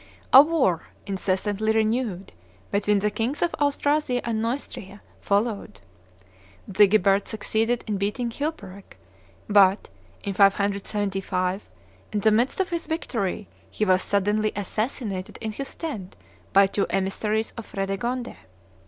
[0.33, 2.33] A war, incessantly renewed,
[2.71, 5.79] between the kings of Austrasia and Neustria followed.
[6.75, 8.97] Sigebert succeeded in beating Chilperic,
[9.47, 9.89] but,
[10.23, 11.69] in 575,
[12.11, 16.15] in the midst of his victory, he was suddenly assassinated in his tent
[16.51, 18.35] by two emissaries of Fredegonde.